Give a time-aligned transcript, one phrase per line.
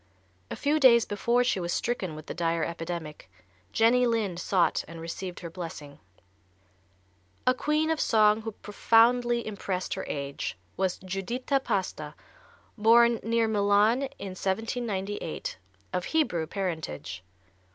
[0.49, 3.29] A few days before she was stricken with the dire epidemic
[3.71, 5.99] Jenny Lind sought and received her blessing.
[7.45, 12.15] A queen of song who profoundly impressed her age was Giuditta Pasta,
[12.79, 15.59] born near Milan in 1798,
[15.93, 17.23] of Hebrew parentage.